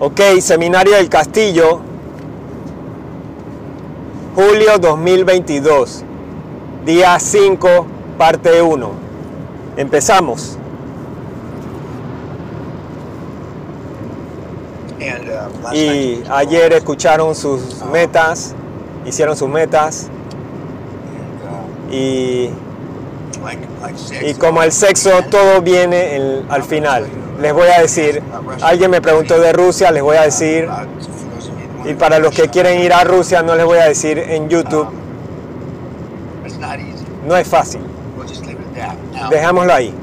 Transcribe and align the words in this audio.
Ok, 0.00 0.20
Seminario 0.40 0.94
del 0.96 1.08
Castillo, 1.08 1.80
julio 4.36 4.78
2022, 4.78 6.04
día 6.84 7.18
5, 7.18 7.68
parte 8.16 8.62
1. 8.62 8.90
Empezamos. 9.76 10.56
Y 15.74 16.22
ayer 16.30 16.72
escucharon 16.74 17.34
sus 17.34 17.82
metas, 17.92 18.54
hicieron 19.04 19.36
sus 19.36 19.48
metas 19.48 20.08
y, 21.90 22.50
y 24.26 24.34
como 24.34 24.62
el 24.62 24.70
sexo 24.72 25.10
todo 25.30 25.60
viene 25.62 26.16
en- 26.16 26.46
al 26.48 26.62
final. 26.62 27.06
Les 27.40 27.52
voy 27.52 27.68
a 27.68 27.80
decir, 27.80 28.22
alguien 28.62 28.90
me 28.90 29.00
preguntó 29.00 29.38
de 29.38 29.52
Rusia, 29.52 29.92
les 29.92 30.02
voy 30.02 30.16
a 30.16 30.22
decir, 30.22 30.68
y 31.84 31.94
para 31.94 32.18
los 32.18 32.34
que 32.34 32.48
quieren 32.48 32.80
ir 32.80 32.92
a 32.92 33.04
Rusia 33.04 33.42
no 33.42 33.54
les 33.54 33.64
voy 33.64 33.78
a 33.78 33.84
decir 33.84 34.18
en 34.18 34.48
YouTube, 34.48 34.88
no 37.26 37.36
es 37.36 37.46
fácil. 37.46 37.80
Dejémoslo 39.30 39.72
ahí. 39.72 39.94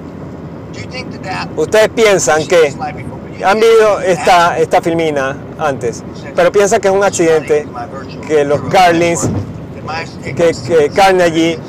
Ustedes 1.57 1.89
piensan 1.89 2.47
que 2.47 2.73
han 3.43 3.59
visto 3.59 3.99
esta, 4.01 4.57
esta 4.57 4.81
filmina 4.81 5.35
antes, 5.59 6.03
pero 6.35 6.51
piensan 6.51 6.79
que 6.79 6.87
es 6.87 6.93
un 6.93 7.03
accidente 7.03 7.67
que 8.27 8.45
los 8.45 8.61
Carlins, 8.61 9.29
que 10.23 10.89
Carnegie, 10.93 11.59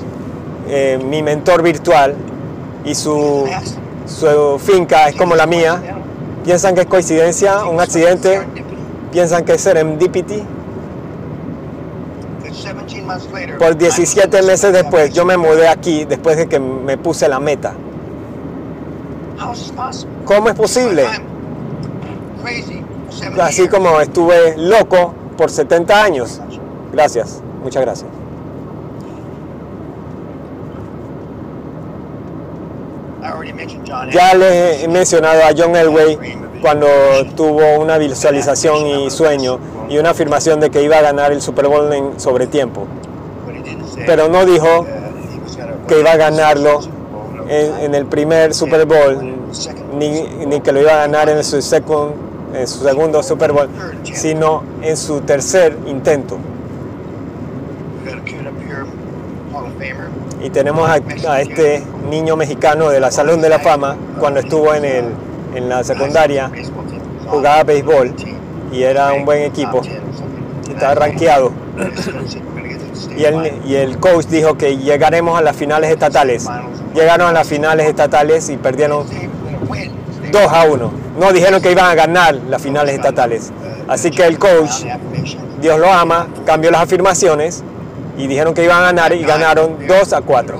eh, 0.68 0.98
mi 1.04 1.22
mentor 1.22 1.62
virtual, 1.62 2.14
y 2.84 2.94
su, 2.94 3.48
su 4.06 4.58
finca 4.58 5.08
es 5.08 5.16
como 5.16 5.34
la 5.34 5.46
mía, 5.46 5.80
piensan 6.44 6.74
que 6.74 6.82
es 6.82 6.86
coincidencia, 6.86 7.64
un 7.64 7.80
accidente, 7.80 8.40
piensan 9.12 9.44
que 9.44 9.54
es 9.54 9.60
serendipity. 9.60 10.42
That 12.42 12.52
17 12.52 13.02
months 13.06 13.26
later, 13.32 13.58
Por 13.58 13.72
I 13.72 13.76
17 13.76 14.36
was- 14.38 14.46
meses 14.46 14.72
después, 14.72 15.12
yo 15.12 15.24
me 15.24 15.36
mudé 15.36 15.68
aquí 15.68 16.04
después 16.04 16.36
de 16.36 16.46
que 16.48 16.58
me 16.60 16.96
puse 16.96 17.28
la 17.28 17.40
meta. 17.40 17.74
¿Cómo 20.24 20.48
es 20.48 20.54
posible? 20.54 21.04
I'm 21.04 21.22
crazy 22.42 22.82
for 23.06 23.12
70 23.14 23.44
Así 23.44 23.68
como 23.68 24.00
estuve 24.00 24.56
loco 24.56 25.12
por 25.36 25.50
70 25.50 26.02
años. 26.02 26.40
Gracias, 26.92 27.42
muchas 27.62 27.82
gracias. 27.82 28.10
I 33.22 33.28
already 33.30 33.52
mentioned 33.52 33.75
John 33.75 33.75
Ya 34.12 34.34
les 34.34 34.82
he 34.82 34.88
mencionado 34.88 35.42
a 35.44 35.50
John 35.56 35.74
Elway 35.76 36.18
cuando 36.60 36.86
tuvo 37.36 37.78
una 37.80 37.98
visualización 37.98 38.86
y 38.86 39.10
sueño 39.10 39.58
y 39.88 39.98
una 39.98 40.10
afirmación 40.10 40.58
de 40.60 40.70
que 40.70 40.82
iba 40.82 40.98
a 40.98 41.02
ganar 41.02 41.30
el 41.32 41.40
Super 41.40 41.68
Bowl 41.68 41.92
en 41.92 42.18
sobre 42.18 42.46
tiempo, 42.48 42.86
pero 44.06 44.28
no 44.28 44.44
dijo 44.44 44.84
que 45.86 46.00
iba 46.00 46.12
a 46.12 46.16
ganarlo 46.16 46.80
en 47.48 47.94
el 47.94 48.06
primer 48.06 48.54
Super 48.54 48.86
Bowl, 48.86 49.36
ni, 49.96 50.22
ni 50.46 50.60
que 50.60 50.72
lo 50.72 50.80
iba 50.80 50.92
a 50.94 50.96
ganar 50.96 51.28
en 51.28 51.44
su, 51.44 51.58
second- 51.58 52.14
en 52.54 52.66
su 52.66 52.82
segundo 52.82 53.22
Super 53.22 53.52
Bowl, 53.52 53.68
sino 54.12 54.64
en 54.82 54.96
su 54.96 55.20
tercer 55.20 55.76
intento. 55.86 56.38
Y 60.42 60.50
tenemos 60.50 60.88
a, 60.88 61.00
a 61.30 61.40
este 61.40 61.82
niño 62.10 62.36
mexicano 62.36 62.90
de 62.90 63.00
la 63.00 63.10
Salón 63.10 63.40
de 63.40 63.48
la 63.48 63.58
Fama 63.58 63.96
cuando 64.18 64.40
estuvo 64.40 64.74
en, 64.74 64.84
el, 64.84 65.04
en 65.54 65.68
la 65.68 65.82
secundaria, 65.82 66.50
jugaba 67.26 67.64
béisbol 67.64 68.14
y 68.72 68.82
era 68.82 69.12
un 69.12 69.24
buen 69.24 69.42
equipo, 69.42 69.82
estaba 70.68 70.94
rankeado. 70.94 71.52
Y 73.16 73.24
el, 73.24 73.52
y 73.66 73.74
el 73.76 73.98
coach 73.98 74.26
dijo 74.26 74.56
que 74.58 74.76
llegaremos 74.76 75.38
a 75.38 75.42
las 75.42 75.56
finales 75.56 75.90
estatales. 75.90 76.46
Llegaron 76.94 77.28
a 77.28 77.32
las 77.32 77.48
finales 77.48 77.88
estatales 77.88 78.48
y 78.50 78.56
perdieron 78.56 79.06
2 80.32 80.42
a 80.52 80.64
1. 80.64 80.92
No 81.18 81.32
dijeron 81.32 81.62
que 81.62 81.72
iban 81.72 81.86
a 81.86 81.94
ganar 81.94 82.34
las 82.48 82.60
finales 82.60 82.94
estatales. 82.94 83.52
Así 83.88 84.10
que 84.10 84.26
el 84.26 84.38
coach, 84.38 84.84
Dios 85.60 85.78
lo 85.78 85.90
ama, 85.92 86.28
cambió 86.44 86.70
las 86.70 86.82
afirmaciones 86.82 87.62
y 88.16 88.26
dijeron 88.26 88.54
que 88.54 88.64
iban 88.64 88.78
a 88.78 88.86
ganar 88.86 89.12
y 89.12 89.22
ganaron 89.22 89.76
2 89.86 90.12
a 90.12 90.22
4. 90.22 90.58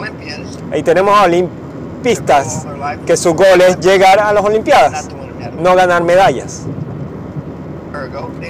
Ahí 0.72 0.82
tenemos 0.82 1.16
a 1.16 1.24
olimpistas 1.24 2.66
que 3.06 3.16
su 3.16 3.34
gol 3.34 3.60
es 3.60 3.80
llegar 3.80 4.20
a 4.20 4.32
las 4.32 4.44
Olimpiadas, 4.44 5.08
no 5.58 5.74
ganar 5.74 6.02
medallas. 6.02 6.62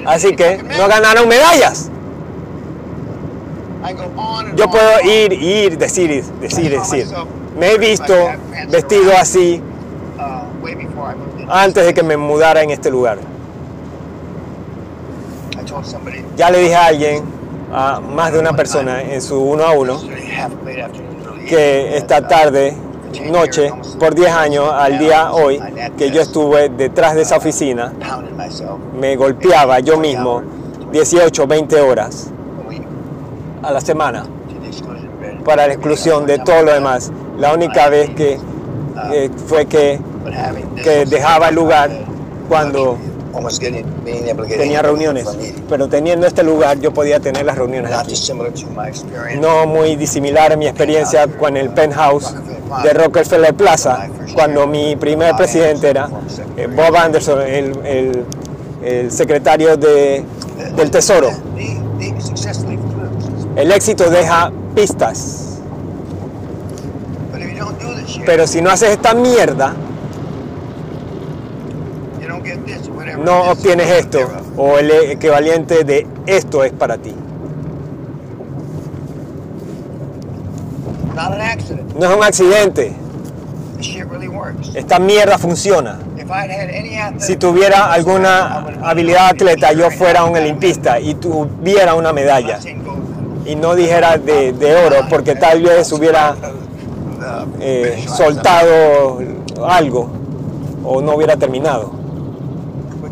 Así 0.06 0.34
que 0.34 0.62
no 0.62 0.88
ganaron 0.88 1.28
medallas. 1.28 1.90
Yo 4.56 4.70
puedo 4.70 5.00
ir, 5.04 5.32
ir, 5.32 5.78
decir, 5.78 6.24
decir, 6.40 6.70
decir. 6.70 7.06
Me 7.58 7.72
he 7.72 7.78
visto 7.78 8.14
vestido 8.68 9.12
así 9.16 9.62
antes 11.48 11.86
de 11.86 11.94
que 11.94 12.02
me 12.02 12.16
mudara 12.16 12.62
en 12.62 12.70
este 12.70 12.90
lugar. 12.90 13.18
Ya 16.36 16.50
le 16.50 16.58
dije 16.58 16.74
a 16.74 16.86
alguien, 16.86 17.22
a 17.72 18.00
más 18.00 18.32
de 18.32 18.38
una 18.38 18.54
persona 18.54 19.02
en 19.02 19.20
su 19.20 19.40
uno 19.40 19.64
a 19.64 19.72
uno, 19.72 20.00
que 21.48 21.96
esta 21.96 22.26
tarde, 22.26 22.76
noche, 23.30 23.72
por 23.98 24.14
10 24.14 24.30
años 24.30 24.70
al 24.72 24.98
día 24.98 25.32
hoy, 25.32 25.60
que 25.96 26.10
yo 26.10 26.20
estuve 26.20 26.68
detrás 26.68 27.14
de 27.14 27.22
esa 27.22 27.36
oficina, 27.36 27.92
me 28.98 29.16
golpeaba 29.16 29.80
yo 29.80 29.98
mismo 29.98 30.42
18, 30.92 31.46
20 31.46 31.80
horas 31.80 32.30
a 33.62 33.72
la 33.72 33.80
semana 33.80 34.24
para 35.44 35.66
la 35.66 35.74
exclusión 35.74 36.26
de 36.26 36.38
todo 36.38 36.62
lo 36.62 36.72
demás. 36.72 37.12
La 37.38 37.52
única 37.52 37.88
vez 37.88 38.10
que 38.10 38.38
eh, 39.12 39.30
fue 39.46 39.66
que, 39.66 40.00
que 40.82 41.04
dejaba 41.04 41.48
el 41.48 41.54
lugar 41.54 41.90
cuando 42.48 42.98
tenía 44.48 44.82
reuniones, 44.82 45.26
pero 45.68 45.88
teniendo 45.88 46.26
este 46.26 46.42
lugar 46.42 46.78
yo 46.78 46.92
podía 46.92 47.20
tener 47.20 47.44
las 47.44 47.56
reuniones 47.56 47.90
Not 47.90 48.00
aquí. 48.00 48.10
dissimilar 48.10 48.52
to 48.52 48.66
my 48.76 48.88
experience. 48.88 49.36
No 49.40 49.66
muy 49.66 49.96
disimilar 49.96 50.52
a 50.52 50.56
mi 50.56 50.66
experiencia 50.66 51.26
con 51.26 51.56
el 51.56 51.70
penthouse 51.70 52.34
de 52.82 52.92
Rockefeller 52.92 53.54
Plaza, 53.54 54.08
cuando 54.34 54.66
mi 54.66 54.96
primer 54.96 55.34
presidente 55.36 55.88
era 55.90 56.08
eh, 56.56 56.66
Bob 56.66 56.96
Anderson, 56.96 57.40
el, 57.42 57.76
el- 57.86 58.24
el 58.84 59.10
secretario 59.10 59.76
de- 59.76 60.24
del 60.76 60.90
Tesoro. 60.90 61.30
El 63.56 63.72
éxito 63.72 64.08
deja 64.10 64.52
pistas, 64.74 65.58
pero 68.26 68.46
si 68.46 68.60
no 68.60 68.70
haces 68.70 68.90
esta 68.90 69.14
mierda, 69.14 69.74
you 72.20 72.28
don't 72.28 72.44
get 72.44 72.58
this, 72.66 72.88
whatever 72.88 73.05
no 73.24 73.50
obtienes 73.50 73.90
esto, 73.90 74.18
o 74.56 74.78
el 74.78 74.90
equivalente 74.90 75.84
de 75.84 76.06
esto 76.26 76.64
es 76.64 76.72
para 76.72 76.98
ti. 76.98 77.14
No 81.98 82.10
es 82.10 82.16
un 82.16 82.24
accidente, 82.24 82.92
esta 84.74 84.98
mierda 84.98 85.38
funciona. 85.38 85.98
Si 87.18 87.36
tuviera 87.36 87.92
alguna 87.92 88.64
habilidad 88.82 89.28
atleta, 89.28 89.72
yo 89.72 89.90
fuera 89.90 90.24
un 90.24 90.36
olimpista 90.36 90.98
y 91.00 91.14
tuviera 91.14 91.94
una 91.94 92.12
medalla. 92.12 92.58
Y 93.46 93.54
no 93.54 93.74
dijera 93.76 94.18
de, 94.18 94.52
de 94.52 94.74
oro 94.74 94.96
porque 95.08 95.36
tal 95.36 95.62
vez 95.62 95.90
hubiera 95.92 96.34
eh, 97.60 98.04
soltado 98.08 99.18
algo 99.66 100.08
o 100.84 101.00
no 101.00 101.14
hubiera 101.14 101.36
terminado 101.36 101.92
Which 101.92 101.94
I've 101.94 101.94
dropped 101.94 103.02
the 103.02 103.02
baton 103.02 103.02
or 103.02 103.04
the- 103.04 103.05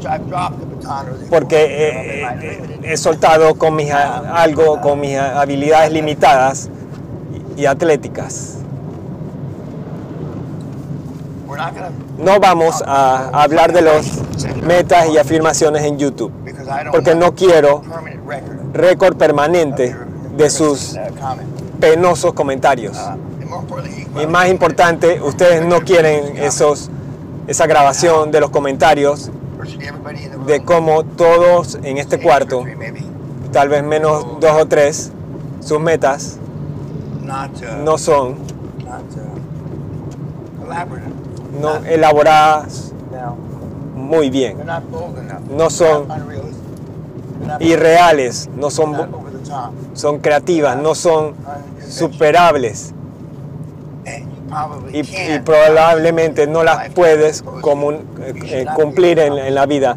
porque 1.31 1.65
eh, 1.65 2.27
eh, 2.43 2.81
he 2.83 2.97
soltado 2.97 3.55
con 3.55 3.75
mis 3.77 3.91
algo 3.91 4.81
con 4.81 5.01
mis 5.01 5.17
habilidades 5.17 5.93
limitadas 5.93 6.69
y, 7.57 7.67
atléticas. 7.67 8.59
No 12.19 12.41
vamos 12.41 12.83
a 12.87 13.29
hablar 13.33 13.73
de 13.73 13.83
los 13.83 14.07
metas 14.63 15.09
y 15.09 15.19
afirmaciones 15.19 15.85
en 15.85 15.99
YouTube 15.99 16.33
porque 16.91 17.15
no 17.15 17.35
quiero 17.35 17.83
récord 18.73 19.17
permanente 19.17 19.97
de 20.37 20.51
sus 20.51 20.95
uh, 20.95 21.81
penosos 21.81 22.33
comentarios. 22.33 22.97
Uh, 22.97 24.21
Y 24.21 24.27
más 24.27 24.49
importante, 24.49 25.21
ustedes 25.21 25.65
no 25.65 25.81
quieren 25.81 26.37
esos, 26.37 26.91
esa 27.47 27.67
grabación 27.67 28.31
de 28.31 28.41
los 28.41 28.51
comentarios 28.51 29.31
de 30.47 30.63
cómo 30.65 31.05
todos 31.05 31.79
en 31.83 31.99
este 31.99 32.21
cuarto, 32.21 32.65
tal 33.53 33.69
vez 33.69 33.83
menos 33.83 34.41
dos 34.41 34.63
o 34.63 34.67
tres, 34.67 35.13
sus 35.61 35.81
metas 35.81 36.39
no 37.85 37.99
son 37.99 38.37
no 41.61 41.77
elaboradas 41.85 42.93
muy 43.95 44.31
bien. 44.31 44.59
No 45.57 45.71
son 45.71 46.07
Irreales, 47.61 48.49
no 48.57 48.71
son, 48.71 48.97
son 49.93 50.19
creativas, 50.21 50.77
no 50.77 50.95
son 50.95 51.35
superables. 51.89 52.95
Y, 54.93 55.39
probablemente 55.41 56.47
no 56.47 56.63
las 56.63 56.91
puedes 56.91 57.45
comun- 57.45 58.03
eh, 58.21 58.33
eh, 58.45 58.67
cumplir 58.75 59.19
en, 59.19 59.33
en 59.39 59.55
la 59.55 59.67
vida 59.67 59.97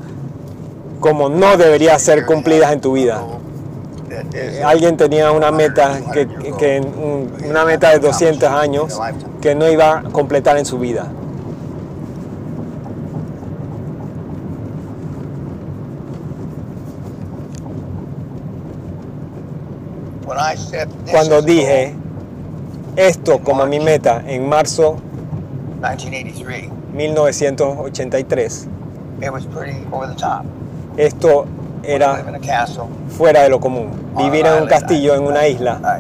como 1.00 1.30
no 1.30 1.58
debería 1.58 1.98
ser 2.00 2.26
cumplidas 2.26 2.74
en 2.74 2.82
tu 2.82 2.94
vida. 2.94 3.22
Eh, 4.34 4.62
Alguien 4.66 4.98
tenía 4.98 5.32
una 5.32 5.52
meta 5.52 6.00
que, 6.12 6.28
una 7.48 7.66
meta 7.66 7.92
de 7.92 8.00
200 8.00 8.50
años 8.50 9.00
que 9.42 9.54
no 9.54 9.70
iba 9.70 10.00
a 10.00 10.04
completar 10.04 10.58
en 10.58 10.66
su 10.66 10.80
vida. 10.80 11.08
Cuando 21.12 21.42
dije 21.42 21.96
esto 22.98 23.40
como 23.40 23.66
mi 23.66 23.80
meta 23.80 24.22
en 24.28 24.50
marzo 24.50 24.98
goal, 25.80 25.98
1983, 25.98 26.70
1983, 26.94 28.68
it 29.22 29.32
was 29.32 29.46
pretty 29.46 29.86
over 29.92 30.08
the 30.08 30.16
top. 30.16 30.44
esto 30.98 31.46
era 31.84 32.24
fuera 33.10 33.44
de 33.44 33.50
lo 33.50 33.60
común. 33.60 33.92
Vivir 34.18 34.46
en 34.48 34.64
un 34.64 34.68
castillo, 34.68 35.16
en 35.16 35.24
una 35.24 35.48
isla. 35.48 36.00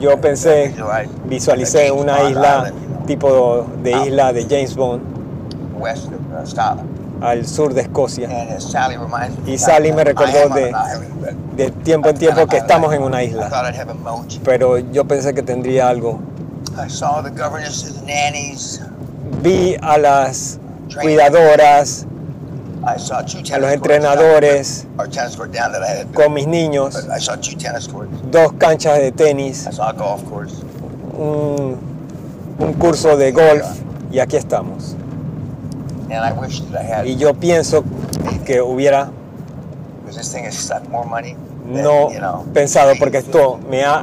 Yo 0.00 0.18
pensé, 0.20 0.74
visualicé 1.26 1.92
una 1.92 2.22
isla 2.30 2.72
tipo 3.06 3.66
de 3.82 3.92
isla 4.06 4.32
de 4.32 4.44
James 4.48 4.74
Bond. 4.74 5.02
uh, 5.78 7.24
al 7.24 7.46
sur 7.46 7.74
de 7.74 7.82
Escocia. 7.82 8.28
Uh, 8.28 8.54
Y 9.46 9.58
Sally 9.58 9.92
me 9.92 10.02
time, 10.02 10.04
recordó 10.04 10.48
de- 10.54 10.72
De 11.56 11.70
tiempo 11.70 12.08
en 12.08 12.16
tiempo 12.16 12.46
que 12.46 12.56
estamos 12.56 12.92
en 12.94 13.02
una 13.02 13.22
isla. 13.22 13.50
Pero 14.44 14.78
yo 14.78 15.04
pensé 15.04 15.34
que 15.34 15.42
tendría 15.42 15.88
algo. 15.88 16.20
I 16.74 16.88
saw 16.88 17.22
the 17.22 17.30
governesses, 17.30 18.00
the 18.00 18.06
nannies. 18.06 18.80
Vi 19.42 19.76
a 19.82 19.98
las 19.98 20.58
cuidadoras, 21.00 22.06
I 22.84 22.98
saw 22.98 23.22
two 23.22 23.42
tennis 23.42 23.52
a 23.52 23.58
los 23.58 23.72
entrenadores 23.72 24.86
con 26.14 26.32
mis 26.32 26.46
niños, 26.46 27.06
dos 28.30 28.52
canchas 28.54 28.98
de 28.98 29.12
tenis, 29.12 29.68
un, 31.16 31.76
un 32.58 32.72
curso 32.74 33.16
de 33.16 33.32
golf 33.32 33.64
y 34.10 34.18
aquí 34.18 34.36
estamos. 34.36 34.96
Y 37.04 37.16
yo 37.16 37.34
pienso 37.34 37.84
que 38.44 38.60
hubiera 38.60 39.10
no 41.64 42.44
pensado 42.52 42.92
porque 42.98 43.18
esto 43.18 43.58
me 43.68 43.84
ha 43.84 44.02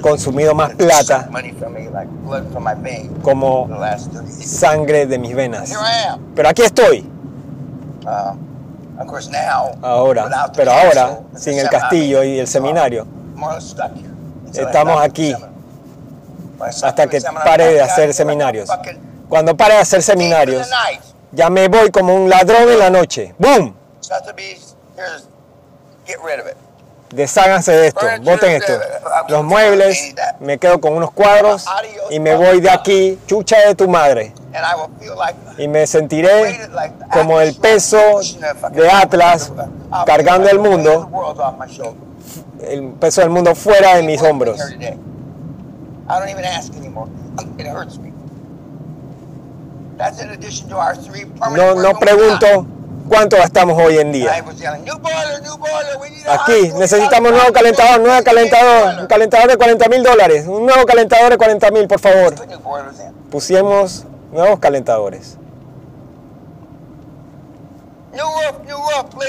consumido 0.00 0.54
más 0.54 0.74
plata 0.74 1.28
como 3.22 3.66
for 3.66 3.74
the 3.74 3.80
last 3.80 4.12
30 4.12 4.30
years. 4.30 4.50
sangre 4.50 5.06
de 5.06 5.18
mis 5.18 5.34
venas. 5.34 5.72
Pero 6.34 6.48
aquí 6.48 6.62
estoy, 6.62 7.06
now, 9.30 9.76
ahora. 9.82 10.50
Pero 10.54 10.72
ahora, 10.72 11.20
sin 11.36 11.58
el 11.58 11.68
castillo 11.68 12.22
y 12.22 12.38
el 12.38 12.46
seminario, 12.46 13.06
Estamos 14.52 15.00
aquí 15.00 15.34
hasta 16.82 17.06
que 17.06 17.20
pare 17.20 17.74
de 17.74 17.82
hacer 17.82 18.12
seminarios. 18.14 18.68
Cuando 19.28 19.56
pare 19.56 19.74
de 19.74 19.80
hacer 19.80 20.02
seminarios, 20.02 20.68
ya 21.32 21.50
me 21.50 21.68
voy 21.68 21.90
como 21.90 22.14
un 22.14 22.28
ladrón 22.28 22.68
en 22.68 22.78
la 22.78 22.90
noche. 22.90 23.34
¡Boom! 23.38 23.74
Sotheby's, 24.98 25.26
here's, 25.26 25.28
get 26.06 26.18
rid 26.22 26.40
of 26.40 26.46
it. 26.46 26.56
Desháganse 27.10 27.72
de 27.72 27.86
esto, 27.86 28.06
boten 28.22 28.50
esto. 28.50 28.72
Los 29.28 29.42
muebles, 29.42 30.14
me 30.40 30.58
quedo 30.58 30.78
con 30.78 30.92
unos 30.92 31.10
cuadros 31.10 31.64
y 32.10 32.20
me 32.20 32.34
voy 32.34 32.60
de 32.60 32.70
aquí, 32.70 33.18
chucha 33.26 33.56
de 33.66 33.74
tu 33.74 33.88
madre. 33.88 34.34
Y 35.56 35.68
me 35.68 35.86
sentiré 35.86 36.68
como 37.10 37.40
el 37.40 37.54
peso 37.56 37.98
de 38.72 38.90
Atlas 38.90 39.50
cargando 40.04 40.50
el 40.50 40.58
mundo, 40.58 41.08
el 42.60 42.88
peso 42.92 43.22
del 43.22 43.30
mundo 43.30 43.54
fuera 43.54 43.96
de 43.96 44.02
mis 44.02 44.20
hombros. 44.22 44.60
I 46.10 46.18
don't 46.18 46.30
even 46.30 46.44
ask 46.44 46.74
anymore. 46.74 47.08
It 47.58 47.66
hurts 47.66 47.98
me. 47.98 48.12
That's 49.98 50.22
in 50.22 50.30
addition 50.30 50.68
to 50.70 50.76
our 50.76 50.94
three 50.94 51.26
permanent 51.26 51.56
No, 51.56 51.74
no 51.74 51.98
pregunto 51.98 52.66
cuánto 53.08 53.36
gastamos 53.36 53.80
hoy 53.80 53.98
en 53.98 54.12
día. 54.12 54.42
was 54.46 54.56
yelling, 54.56 54.84
"New 54.84 54.98
boiler, 54.98 55.42
new 55.42 55.56
boiler, 55.56 55.96
we 56.00 56.10
need 56.10 56.26
a 56.26 56.34
Aquí 56.34 56.72
necesitamos 56.78 57.30
un 57.30 57.36
nuevo 57.38 57.52
calentador, 57.52 58.00
nuevo 58.00 58.22
calentador, 58.22 59.00
un 59.00 59.06
calentador 59.06 59.48
de 59.50 59.56
40 59.56 59.88
mil 59.88 60.02
dólares, 60.02 60.46
un 60.46 60.66
nuevo 60.66 60.84
calentador 60.86 61.30
de 61.30 61.38
40 61.38 61.70
mil, 61.70 61.88
por 61.88 62.00
favor. 62.00 62.34
In. 62.34 63.30
Pusimos 63.30 64.04
nuevos 64.32 64.58
calentadores. 64.58 65.38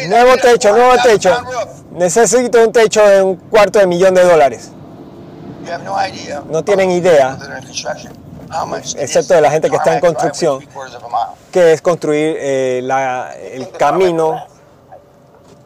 Nuevo 0.08 0.38
techo, 0.38 0.76
nuevo 0.76 0.94
techo. 1.04 1.30
$4,000 1.30 1.44
roof. 1.44 1.70
Necesito 1.92 2.64
un 2.64 2.72
techo 2.72 3.06
de 3.08 3.22
un 3.22 3.36
cuarto 3.36 3.80
de 3.80 3.88
millón 3.88 4.14
de 4.14 4.24
dólares. 4.24 4.72
No 6.50 6.64
tienen 6.64 6.90
idea, 6.92 7.38
Excepto 9.04 9.34
de 9.36 9.42
la 9.42 9.52
gente 9.52 9.70
que 9.70 9.76
está 9.76 9.94
en 9.94 10.00
construcción. 10.02 10.60
que 11.52 11.74
es 11.74 11.82
construir 11.82 12.38
eh, 12.40 12.82
la- 12.84 13.36
el 13.36 13.70
camino 13.72 14.44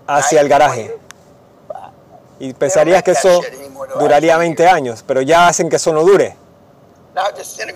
hacia 0.07 0.41
el 0.41 0.49
garaje. 0.49 0.97
Y 2.39 2.53
pensarías 2.53 3.03
que 3.03 3.11
eso 3.11 3.41
duraría 3.99 4.37
20 4.37 4.67
años, 4.67 5.03
pero 5.07 5.21
ya 5.21 5.47
hacen 5.47 5.69
que 5.69 5.77
eso 5.77 5.93
no 5.93 6.03
dure. 6.03 6.35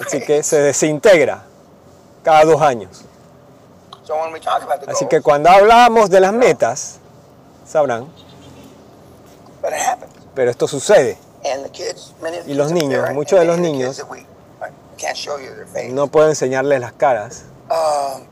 Así 0.07 0.19
que 0.25 0.43
se 0.43 0.59
desintegra 0.61 1.43
cada 2.23 2.43
dos 2.43 2.61
años. 2.61 3.03
Así 4.91 5.05
que 5.07 5.21
cuando 5.21 5.49
hablamos 5.49 6.09
de 6.09 6.19
las 6.19 6.33
metas, 6.33 6.97
sabrán, 7.65 8.07
pero 10.33 10.49
esto 10.51 10.67
sucede. 10.67 11.17
Y 12.47 12.53
los 12.55 12.71
niños, 12.71 13.09
muchos 13.13 13.39
de 13.39 13.45
los 13.45 13.57
niños, 13.59 13.95
kids 13.95 14.07
that 14.07 14.11
we- 14.11 14.19
I 14.19 14.71
can't 14.97 15.15
show 15.17 15.37
you 15.37 15.53
their 15.55 15.65
face. 15.67 15.91
No 15.91 16.07
puedo 16.07 16.29
enseñarles 16.29 16.79
las 16.81 16.93
caras. 16.93 17.43
Um, 17.69 18.23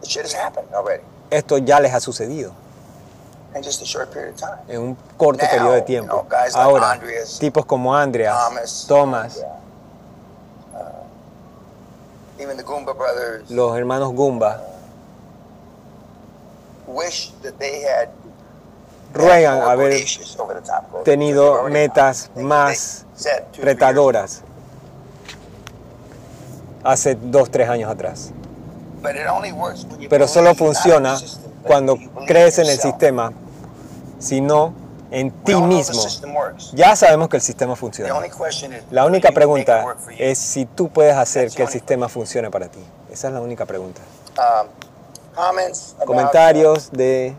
the 0.00 0.06
shit 0.06 0.22
has 0.22 0.32
happened 0.34 0.68
already 0.74 1.02
Esto 1.30 1.56
ya 1.58 1.78
les 1.80 1.92
ha 1.92 2.00
sucedido 2.00 2.52
in 3.56 3.62
just 3.62 3.80
a 3.82 3.86
short 3.86 4.12
period 4.12 4.34
of 4.34 4.40
time. 4.40 4.58
en 4.68 4.80
un 4.80 4.96
corto 5.16 5.42
Now, 5.42 5.50
periodo 5.50 5.72
de 5.72 5.78
you 5.80 5.86
tiempo. 5.86 6.16
know, 6.16 6.26
guys 6.28 6.54
like 6.54 6.62
Ahora, 6.64 6.90
Andreas, 6.92 7.38
tipos 7.38 7.64
como 7.66 7.94
Andreas, 7.94 8.36
Thomas, 8.36 8.86
Thomas, 8.88 9.36
yeah. 9.38 10.78
Uh, 10.80 12.42
even 12.42 12.56
the 12.56 12.62
Goomba 12.64 12.94
brothers 12.96 13.50
los 13.50 13.74
hermanos 13.76 14.12
Gumba, 14.12 14.60
wish 16.86 17.30
that 17.42 17.58
they 17.58 17.80
had 17.82 18.10
ruegan 19.12 19.62
haber 19.62 19.94
tenido 21.04 21.62
metas 21.70 22.30
más 22.36 23.06
retadoras 23.62 24.42
hace 26.84 27.16
dos, 27.16 27.50
tres 27.50 27.68
años 27.68 27.90
atrás. 27.90 28.30
Pero 30.08 30.28
solo 30.28 30.54
funciona 30.54 31.18
cuando 31.62 31.98
crees 32.26 32.58
en 32.58 32.66
el 32.66 32.78
sistema, 32.78 33.32
sino 34.18 34.72
en 35.10 35.30
ti 35.30 35.54
mismo. 35.54 36.02
Ya 36.72 36.94
sabemos 36.96 37.28
que 37.28 37.36
el 37.36 37.42
sistema 37.42 37.76
funciona. 37.76 38.14
La 38.90 39.06
única 39.06 39.30
pregunta 39.32 39.96
es 40.18 40.38
si 40.38 40.66
tú 40.66 40.88
puedes 40.88 41.16
hacer 41.16 41.50
que 41.50 41.62
el 41.62 41.68
sistema 41.68 42.08
funcione 42.08 42.50
para 42.50 42.68
ti. 42.68 42.80
Esa 43.10 43.28
es 43.28 43.34
la 43.34 43.40
única 43.40 43.64
pregunta. 43.66 44.00
Um, 44.36 44.68
Comentarios 46.06 46.90
de 46.92 47.34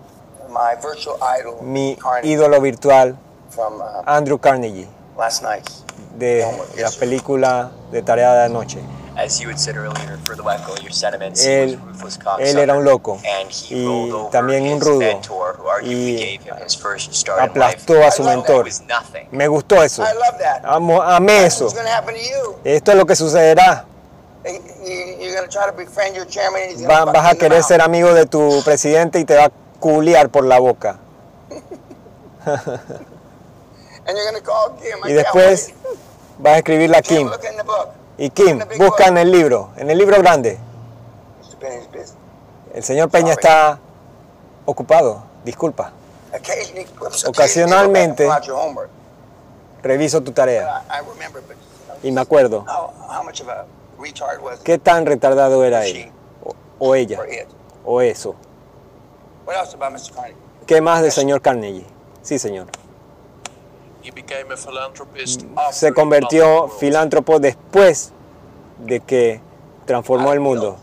my 0.49 0.75
virtual 0.81 1.17
idol, 1.39 1.61
mi 1.61 1.97
ídolo 2.23 2.61
virtual, 2.61 3.17
uh, 3.57 3.61
Andrew 4.05 4.37
Carnegie, 4.37 4.87
last 5.17 5.43
night. 5.43 5.65
de 6.17 6.45
la 6.77 6.91
película 6.91 7.71
de 7.91 8.01
Tarea 8.01 8.33
de 8.33 8.43
Anoche. 8.45 8.79
As 8.79 9.04
you 9.39 9.47
had 9.49 9.57
said 9.59 9.75
earlier, 9.77 10.17
for 10.25 10.35
the 10.35 10.43
Wacko, 10.43 10.75
your 10.83 10.91
sentiments, 10.91 11.43
Él- 11.45 11.79
él 12.39 12.59
era 12.59 12.73
un 12.75 12.83
loco 12.83 13.17
y 13.69 14.11
también 14.31 14.63
un 14.73 14.79
rudo 14.81 14.99
y 15.83 16.39
aplastó 17.39 17.93
a 18.03 18.11
su 18.11 18.23
mentor. 18.23 18.65
Me 19.31 19.47
gustó 19.47 19.81
eso. 19.83 20.03
Amo, 20.63 21.01
amé 21.01 21.45
eso. 21.45 21.65
Esto 22.63 22.91
es 22.91 22.97
lo 22.97 23.05
que 23.05 23.15
sucederá. 23.15 23.85
Va- 26.87 27.05
vas 27.05 27.25
a 27.25 27.35
querer 27.39 27.63
ser 27.63 27.81
amigo 27.81 28.13
de 28.13 28.25
tu 28.27 28.61
presidente 28.63 29.19
y 29.19 29.25
te 29.25 29.35
va 29.35 29.45
a 29.45 29.51
culiar 29.79 30.29
por 30.29 30.43
la 30.45 30.59
boca. 30.59 30.97
Y 35.09 35.13
después 35.13 35.73
vas 36.37 36.53
a 36.53 36.57
escribirle 36.57 36.97
a 36.97 37.01
Kim, 37.01 37.27
Y 38.17 38.29
Kim, 38.29 38.59
busca 38.77 39.07
en 39.07 39.17
el 39.17 39.31
libro, 39.31 39.71
en 39.77 39.89
el 39.89 39.97
libro 39.97 40.17
grande. 40.19 40.57
El 42.73 42.83
señor 42.83 43.09
Peña 43.09 43.33
está 43.33 43.79
ocupado. 44.65 45.23
Disculpa. 45.43 45.91
Ocasionalmente-. 47.25 48.27
Reviso 49.83 50.21
tu 50.21 50.31
tarea. 50.31 50.83
Y 52.03 52.11
me 52.11 52.21
acuerdo. 52.21 52.65
¿Qué 54.63 54.77
tan 54.77 55.05
retardado 55.05 55.63
era 55.63 55.85
él? 55.85 56.11
O, 56.79 56.95
ella. 56.95 57.19
O 57.83 58.01
eso. 58.01 58.35
¿Qué 60.65 60.81
más 60.81 61.01
del 61.01 61.11
señor 61.11 61.41
Carnegie? 61.41 61.85
Sí, 62.21 62.39
señor. 62.39 62.67
He 62.67 62.73
became 62.73 62.73
a 62.73 62.73
philanthropist 62.73 63.93
Se 65.71 65.87
after 65.87 65.89
he 65.89 65.93
convirtió 65.93 66.67
filántropo 66.67 67.39
después 67.39 68.11
de 68.79 68.99
que 68.99 69.41
transformó 69.85 70.33
el 70.33 70.39
mundo. 70.39 70.77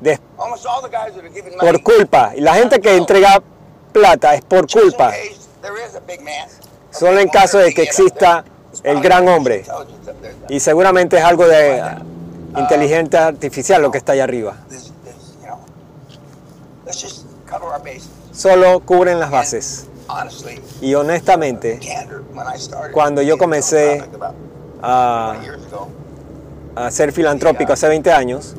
Des- 0.00 0.20
Almost 0.38 0.66
all 0.66 0.82
the 0.82 0.88
guys 0.88 1.14
that 1.14 1.20
are 1.24 1.28
giving 1.30 1.56
money. 1.56 1.72
por 1.72 1.82
culpa. 1.82 2.32
Y 2.36 2.40
la 2.40 2.54
gente 2.54 2.80
que 2.80 2.96
entrega 2.96 3.42
plata 3.92 4.34
es 4.34 4.42
por 4.42 4.66
culpa. 4.70 5.12
Solo 6.90 7.20
en 7.20 7.28
caso 7.28 7.58
de 7.58 7.72
que 7.74 7.82
exista 7.82 8.44
el 8.82 9.00
gran 9.00 9.26
artificial 9.26 9.28
hombre. 9.28 9.64
Y 10.48 10.60
seguramente 10.60 11.16
es 11.18 11.24
algo 11.24 11.46
de 11.46 11.80
ah, 11.80 12.02
inteligencia 12.56 13.28
artificial 13.28 13.80
lo 13.82 13.90
que 13.90 13.98
está 13.98 14.12
allá 14.12 14.24
arriba. 14.24 14.56
Solo 18.32 18.80
cubren 18.80 19.20
las 19.20 19.30
bases. 19.30 19.86
Y 20.80 20.94
honestamente, 20.94 21.80
Cuando 22.92 23.22
yo 23.22 23.38
comencé 23.38 24.02
a, 24.82 25.32
20 25.40 25.46
years 25.46 25.66
ago, 25.72 25.88
a 26.76 26.90
ser 26.90 27.12
filantrópico 27.12 27.72
hace 27.72 27.88
20 27.88 28.12
años, 28.12 28.54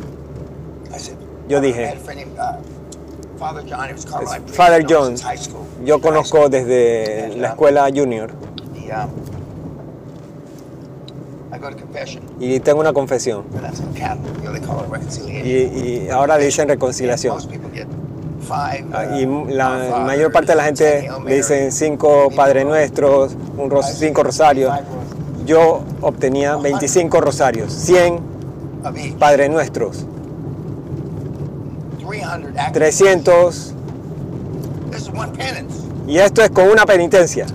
Yo 1.47 1.61
dije, 1.61 1.95
uh, 1.95 3.37
Father 3.37 4.85
John, 4.89 5.15
yo 5.83 6.01
conozco 6.01 6.49
desde 6.49 7.35
la 7.37 7.49
escuela 7.49 7.87
junior. 7.93 8.31
Um, 8.31 9.25
y 12.39 12.59
tengo 12.59 12.79
una 12.79 12.93
confesión. 12.93 13.43
Y, 15.43 15.49
y 15.49 16.09
ahora 16.09 16.37
le 16.37 16.45
dicen 16.45 16.67
reconciliación. 16.67 17.37
Ah, 18.51 18.73
uh, 19.11 19.15
Y 19.15 19.25
Our 19.25 19.51
la 19.51 19.99
mayor 20.05 20.31
parte 20.31 20.51
de 20.51 20.55
la 20.55 20.63
gente 20.65 21.09
le 21.25 21.35
dicen 21.35 21.71
cinco 21.71 22.29
Padre 22.35 22.63
Nuestros, 22.65 23.35
un 23.57 23.69
ros- 23.69 23.93
cinco 23.97 24.23
rosarios. 24.23 24.73
Yo 25.45 25.83
obtenía 26.01 26.55
25 26.55 27.21
rosarios, 27.21 27.71
100 27.71 28.19
of 28.83 28.97
each. 28.97 29.15
Padre 29.17 29.47
Nuestros, 29.47 30.05
300 31.99 32.57
active 32.57 32.73
300 32.73 33.73
This 34.91 35.01
is 35.01 35.09
one 35.09 35.31
penance. 35.37 35.75
y 36.07 36.17
esto 36.17 36.41
es 36.41 36.49
con 36.49 36.67
una 36.69 36.85
penitencia. 36.85 37.45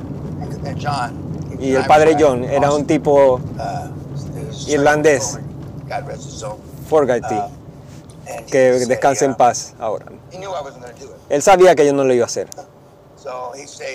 Y 1.59 1.75
el 1.75 1.85
Padre 1.87 2.17
John 2.19 2.45
era 2.45 2.73
un 2.73 2.87
tipo 2.87 3.35
uh, 3.35 4.71
irlandés. 4.71 5.39
God 5.89 7.51
que 8.51 8.73
descanse 8.87 9.25
en 9.25 9.35
paz 9.35 9.75
ahora. 9.79 10.07
Él 11.29 11.43
sabía 11.43 11.75
que 11.75 11.87
yo 11.87 11.93
no 11.93 12.05
lo 12.05 12.13
iba 12.15 12.25
a 12.25 12.27
hacer. 12.27 12.49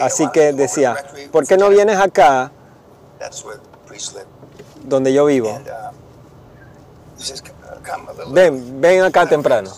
Así 0.01 0.23
"Why 0.23 0.25
don't 0.25 0.31
que 0.33 0.53
decía, 0.53 0.95
¿por 1.31 1.47
qué 1.47 1.57
no 1.57 1.69
vienes 1.69 1.97
acá 1.99 2.51
donde 4.83 5.11
yo 5.13 5.25
vivo? 5.25 5.49
And 5.49 5.67
uh, 5.67 5.71
he 7.17 7.23
says, 7.23 7.41
"Uh, 7.41 7.79
come 7.83 8.07
a 8.09 8.13
little 8.13 8.33
Ven, 8.33 8.81
ven 8.81 9.01
acá 9.03 9.27
temprano. 9.27 9.71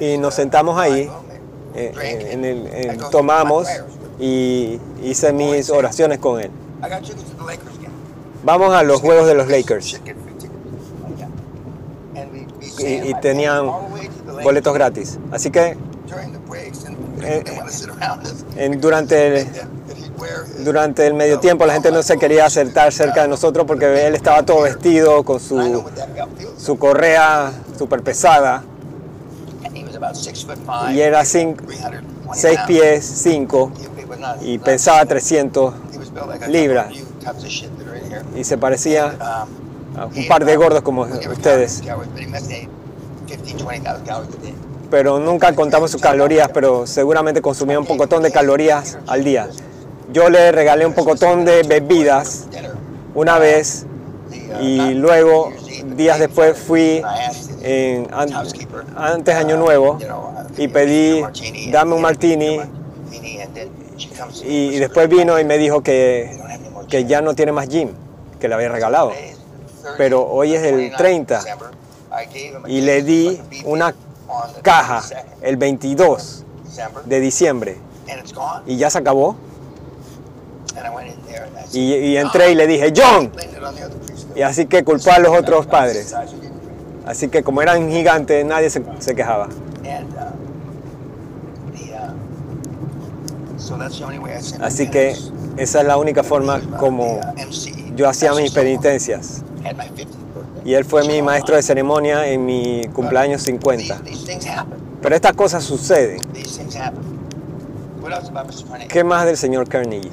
Y 0.00 0.16
nos 0.18 0.34
sentamos 0.34 0.78
ahí, 0.78 1.10
eh, 1.74 1.92
drink, 1.94 2.20
en 2.22 2.44
el- 2.44 2.66
en- 2.68 2.96
my 2.98 3.10
tomamos 3.10 3.68
y 4.18 4.80
hice 5.02 5.32
mis 5.32 5.70
oraciones 5.70 6.18
con 6.18 6.40
él. 6.40 6.50
Vamos 8.42 8.72
a 8.74 8.82
los 8.82 9.00
juegos 9.00 9.26
de 9.26 9.34
los 9.34 9.48
Lakers. 9.48 9.84
Should 9.84 10.04
get 10.04 10.16
free 10.16 10.32
tickets. 10.34 10.54
Like 11.02 11.16
that. 11.18 11.28
And 12.22 12.32
we- 12.32 12.46
we 12.60 12.67
Y, 12.80 13.10
y 13.10 13.14
tenían 13.20 13.66
boletos 14.42 14.72
gratis. 14.74 15.18
Así 15.32 15.50
que 15.50 15.76
Eh, 17.20 17.44
en- 18.56 18.80
durante, 18.80 19.40
el, 19.40 19.48
durante 20.64 21.06
el 21.06 21.14
medio 21.14 21.40
tiempo 21.40 21.66
la 21.66 21.72
gente 21.74 21.90
no 21.90 22.02
se 22.02 22.16
quería 22.16 22.48
sentar 22.48 22.92
cerca 22.92 23.22
de 23.22 23.28
nosotros 23.28 23.66
porque 23.66 24.06
él 24.06 24.14
estaba 24.14 24.44
todo 24.44 24.62
vestido 24.62 25.24
con 25.24 25.40
su, 25.40 25.84
su 26.56 26.78
correa 26.78 27.52
súper 27.76 28.02
pesada. 28.02 28.62
Y 30.92 31.00
era 31.00 31.22
cin- 31.22 31.56
320 31.56 32.34
6 32.34 32.56
pounds. 32.56 32.66
pies 32.68 33.04
5 33.04 33.72
He- 33.76 34.00
he 34.00 34.04
was 34.04 34.18
not- 34.18 34.36
y 34.42 34.58
pesaba 34.58 35.04
300 35.06 35.74
he 35.92 35.98
was 35.98 36.12
built 36.12 36.26
like 36.28 36.44
a 36.44 36.48
libras. 36.48 36.86
y 38.36 38.44
se 38.44 38.56
parecía 38.58 39.14
un 40.06 40.28
par 40.28 40.44
de 40.44 40.56
gordos 40.56 40.82
como 40.82 41.02
ustedes. 41.02 41.80
counted 41.80 41.86
calories, 41.86 42.08
but 42.08 42.22
he 42.22 42.26
must 42.26 42.50
have 42.50 42.62
ate 42.62 42.68
15, 43.26 43.64
20,000 43.64 44.04
calories 44.04 44.34
a 44.34 44.38
day. 44.38 44.54
Pero 44.90 45.18
nunca 45.18 45.54
contamos 45.54 45.90
sus 45.90 46.00
calorías, 46.00 46.48
pero 46.52 46.86
seguramente 46.86 47.42
consumía 47.42 47.78
un 47.78 47.84
pocotón 47.84 48.22
de 48.22 48.30
calorías 48.30 48.98
al 49.06 49.22
día. 49.22 49.48
Yo 50.12 50.30
le 50.30 50.50
regalé 50.50 50.86
un 50.86 50.94
pocotón 50.94 51.44
de 51.44 51.62
bebidas 51.62 52.46
una 53.14 53.38
vez 53.38 53.84
y 54.62 54.94
luego 54.94 55.52
días 55.94 56.18
después 56.18 56.56
fui 56.56 57.02
en, 57.62 58.08
antes 58.96 59.34
de 59.34 59.40
Año 59.40 59.58
Nuevo 59.58 59.98
y 60.56 60.68
pedí 60.68 61.22
dame 61.70 61.94
un 61.94 62.00
martini? 62.00 62.60
y, 64.44 64.74
y 64.74 64.78
después 64.78 65.08
vino 65.08 65.38
y 65.38 65.44
me 65.44 65.58
dijo 65.58 65.82
que, 65.82 66.30
don't 66.38 66.50
have 66.50 66.54
any 66.54 66.70
more 66.70 66.86
que 66.86 67.04
ya 67.04 67.20
no 67.20 67.34
tiene 67.34 67.52
más 67.52 67.68
gym, 67.68 67.90
que 68.40 68.48
le 68.48 68.54
había 68.54 68.68
regalado. 68.68 69.12
Pero 69.96 70.26
hoy 70.26 70.54
es 70.54 70.62
el 70.62 70.92
29th 70.92 70.96
30 70.96 71.36
December. 71.36 71.68
I 72.10 72.24
gave 72.26 72.56
him 72.56 72.64
a 72.64 72.68
y 72.68 72.80
le 72.80 73.02
di 73.02 73.40
una 73.64 73.94
caja 74.62 75.00
22nd 75.00 75.24
el 75.42 75.56
22 75.56 76.44
December, 76.64 77.04
de 77.04 77.20
diciembre 77.20 77.88
y 78.66 78.76
ya 78.76 78.90
se 78.90 78.98
acabó. 78.98 79.36
Y, 81.72 82.16
entré 82.16 82.52
y 82.52 82.54
le 82.54 82.66
dije, 82.66 82.92
John, 82.96 83.30
y 84.34 84.42
así 84.42 84.66
que 84.66 84.84
culpó 84.84 85.10
a 85.10 85.18
los 85.18 85.36
otros 85.36 85.66
padres. 85.66 86.14
Así 87.04 87.28
que 87.28 87.42
como 87.42 87.60
eran 87.62 87.90
gigantes, 87.90 88.44
nadie 88.44 88.70
se, 88.70 88.82
quejaba. 89.14 89.48
Así 94.60 94.88
que 94.88 95.16
esa 95.56 95.80
es 95.80 95.86
la 95.86 95.96
única 95.96 96.22
forma 96.22 96.60
como 96.78 97.20
yo 97.96 98.08
hacía 98.08 98.32
mis 98.32 98.52
penitencias. 98.52 99.42
Had 99.68 99.76
my 99.76 99.86
50th 99.88 100.06
birthday. 100.34 100.62
Y 100.70 100.74
él 100.74 100.84
fue 100.84 101.06
mi 101.06 101.22
maestro 101.22 101.56
de 101.56 101.62
ceremonia 101.62 102.26
en 102.26 102.44
mi 102.44 102.82
cumpleaños 102.92 103.42
50. 103.42 104.00
These, 104.00 104.04
these 104.04 104.24
things 104.26 104.46
happen. 104.46 104.78
Pero 105.02 105.14
estas 105.14 105.32
cosas 105.34 105.64
suceden. 105.64 106.20
These 106.32 106.58
things 106.58 106.74
happen. 106.76 107.02
What 108.00 108.12
else 108.12 108.28
about 108.28 108.46
Mr. 108.48 108.64
Carnegie? 108.66 108.88
¿Qué 108.88 109.04
más 109.04 109.24
del 109.26 109.36
señor 109.36 109.68
Carnegie? 109.68 110.10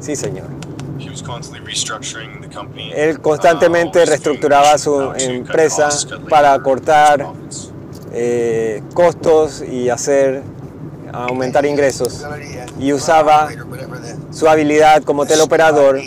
Sí, 0.00 0.16
señor. 0.16 0.46
He 0.98 1.08
was 1.10 1.22
constantly 1.22 1.64
restructuring 1.64 2.40
the 2.40 2.48
company. 2.48 2.90
Él 2.94 3.20
constantemente 3.20 4.02
uh, 4.02 4.06
reestructuraba 4.06 4.76
su 4.78 4.94
how 4.94 5.12
to 5.12 5.12
cut 5.12 5.20
empresa 5.22 5.88
para 6.28 6.58
cortar 6.60 7.18
profits. 7.20 7.70
eh, 8.12 8.82
costos 8.94 9.62
y 9.62 9.88
hacer 9.90 10.42
aumentar 11.12 11.64
ingresos. 11.66 12.24
uh, 12.24 12.82
Y 12.82 12.92
usaba 12.92 13.48
Su 14.30 14.48
habilidad 14.48 15.02
como 15.02 15.26
teleoperador 15.26 16.00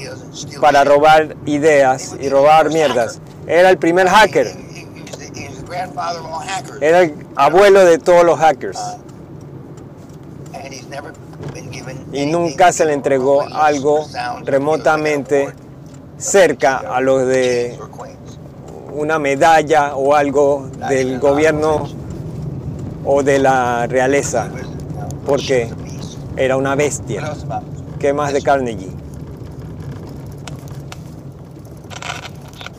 para 0.60 0.84
robar 0.84 1.36
ideas 1.46 2.16
y 2.20 2.30
robar 2.30 2.70
mierdas. 2.70 3.20
Era 3.48 3.70
el 3.70 3.78
primer 3.78 4.08
hacker. 4.08 4.56
Era 6.82 7.02
el 7.02 7.16
abuelo 7.36 7.86
de 7.86 7.98
todos 7.98 8.24
los 8.24 8.40
hackers. 8.40 8.80
Given 11.72 12.06
Y 12.12 12.26
nunca 12.26 12.72
se 12.72 12.86
le 12.86 12.94
entregó 12.94 13.42
algo 13.42 14.06
remotamente 14.44 15.54
cerca 16.18 16.78
a 16.78 17.02
lo 17.02 17.26
de 17.26 17.80
una 18.94 19.20
medalla 19.20 19.96
o 19.96 20.16
algo 20.16 20.70
del 20.90 21.20
gobierno 21.20 21.88
o 23.06 23.24
de 23.24 23.40
la 23.40 23.88
realeza, 23.88 24.50
uh, 24.52 25.26
porque 25.26 25.70
era 26.38 26.58
una 26.58 26.76
bestia. 26.76 27.34
¿Qué 28.02 28.14
más 28.14 28.34
de 28.34 28.42
Carnegie? 28.42 28.90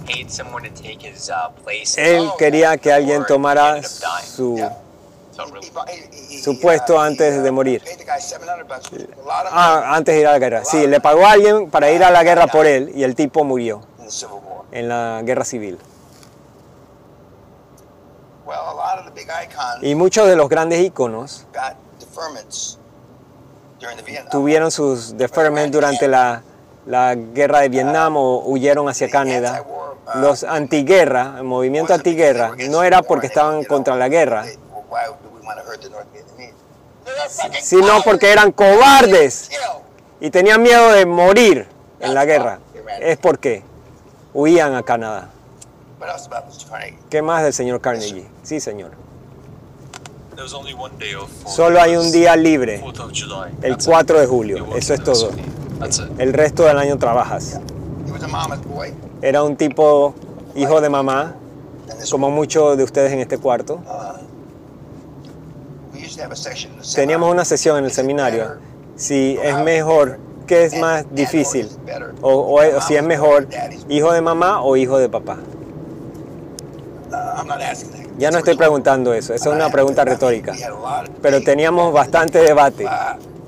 Paid 0.05 0.29
someone 0.29 0.69
to 0.69 0.83
take 0.83 0.99
his 1.01 1.31
uh, 1.31 1.53
place. 1.63 1.97
Él 1.97 2.29
quería 2.37 2.77
que 2.77 2.93
alguien 2.93 3.25
tomara 3.25 3.81
su, 3.85 4.59
su 6.43 6.61
puesto 6.61 6.97
uh, 6.97 6.99
antes 6.99 7.35
he, 7.35 7.39
uh, 7.39 7.43
de 7.45 7.51
morir. 7.53 7.83
paid 7.85 7.99
the 7.99 8.05
guy 8.05 8.21
700 8.21 8.67
bucks, 8.67 8.91
a 8.93 8.97
lot 9.25 9.47
of 9.47 9.53
Ah, 9.53 9.95
antes 9.95 10.13
de 10.13 10.23
ir 10.23 10.27
a 10.27 10.33
la 10.33 10.39
guerra. 10.41 10.65
Sí, 10.65 10.89
le 10.89 11.01
pagó 11.01 11.25
a 11.25 11.31
alguien 11.31 11.71
para 11.71 11.93
ir 11.93 12.03
a 12.03 12.11
la 12.11 12.25
guerra 12.25 12.49
por 12.49 12.67
él 12.67 12.91
y 12.93 13.05
el 13.05 13.15
tipo 13.15 13.45
murió 13.45 13.79
money 13.79 14.01
in 14.01 14.05
the 14.05 14.11
Civil 14.11 14.41
War. 14.45 14.65
en 14.73 14.89
la 14.89 15.23
guerra 15.23 15.45
civil. 15.45 15.79
the 19.05 19.11
big 19.15 19.29
icons 19.29 19.83
Y 19.83 19.95
muchos 19.95 20.27
de 20.27 20.35
los 20.35 20.49
grandes 20.49 20.81
íconos 20.81 21.47
got 21.55 21.77
deferments 22.01 22.77
during 22.77 22.81
the 22.81 22.81
Vietnam 23.61 23.72
tuvieron 24.31 24.71
sus 24.71 25.17
deferment 25.17 25.73
durante 25.73 26.09
la, 26.09 26.43
la 26.87 27.15
guerra 27.15 27.61
de 27.61 27.69
Vietnam 27.69 28.17
o 28.17 28.39
huyeron 28.47 28.89
hacia 28.89 29.09
Canadá. 29.09 29.65
Los 30.17 30.45
antiguerra, 30.45 31.35
el 31.39 31.45
movimiento 31.45 31.95
antiguerra, 31.95 32.53
no 32.69 32.83
era 32.83 33.03
porque 33.03 33.29
estaban 33.29 33.65
contra 33.65 33.97
la 33.97 34.09
guerra, 34.09 34.45
sino 37.61 38.03
porque 38.03 38.33
eran 38.33 38.53
cobardes 38.53 39.51
y 40.21 40.31
tenían 40.31 40.61
miedo 40.63 40.93
de 40.93 41.07
morir 41.07 41.67
en 42.01 42.15
la 42.15 42.25
guerra. 42.25 42.59
Es 43.01 43.17
porque 43.17 43.63
huían 44.35 44.75
a 44.75 44.83
Canadá. 44.83 45.29
¿Qué 47.09 47.23
más 47.23 47.45
del 47.45 47.53
señor 47.53 47.81
Carnegie? 47.81 48.27
Sí, 48.43 48.61
señor. 48.61 48.91
Solo 51.47 51.81
hay 51.81 51.97
un 51.97 52.11
día 52.11 52.37
libre, 52.37 52.81
4th 52.83 53.01
of 53.01 53.13
July. 53.15 53.51
el 53.63 53.73
That's 53.73 53.85
it. 53.87 53.91
4 53.93 54.21
de 54.21 54.27
julio. 54.27 54.67
Eso 54.77 54.95
es 54.95 55.03
todo. 55.05 55.31
El 56.19 56.33
resto 56.33 56.65
del 56.65 56.79
año 56.79 56.97
trabajas. 56.99 57.61
Era 59.21 59.43
un 59.43 59.57
tipo 59.57 60.15
hijo 60.55 60.81
de 60.81 60.89
mamá, 60.89 61.35
como 62.11 62.31
muchos 62.31 62.77
de 62.77 62.85
ustedes 62.85 63.13
en 63.13 63.21
este 63.21 63.39
cuarto. 63.39 63.75
uh, 63.87 64.19
we 65.95 66.01
used 66.01 66.17
to 66.17 66.23
have 66.23 66.33
a 66.33 66.37
section 66.37 66.73
in 66.73 66.81
the 66.81 66.87
Teníamos 66.95 67.31
una 67.31 67.45
sesión 67.45 67.79
en 67.79 67.85
el 67.85 67.93
seminario. 67.93 68.57
Si 68.97 69.37
es 69.43 69.57
mejor, 69.59 70.19
¿qué 70.47 70.65
es 70.65 70.79
más 70.79 71.05
difícil? 71.15 71.69
O, 72.21 72.31
o- 72.33 72.77
o 72.77 72.81
si 72.81 72.97
es 72.97 73.03
mejor, 73.03 73.49
hijo 73.89 74.13
de 74.13 74.21
mamá 74.21 74.63
o 74.63 74.77
hijo 74.77 74.99
de 74.99 75.09
papá. 75.09 75.37
Uh, 77.11 77.15
I'm 77.15 77.17
not 77.17 77.17
asking 77.17 77.31
that. 77.31 77.32
Ya 78.19 78.31
no 78.31 78.39
estoy 78.39 78.57
preguntando 78.57 79.15
eso, 79.15 79.35
esa 79.35 79.51
es 79.51 79.55
una 79.55 79.71
pregunta 79.71 80.05
retórica. 80.05 80.55
Pero 81.21 81.43
teníamos 81.43 81.93
bastante 81.93 82.39
debate 82.39 82.87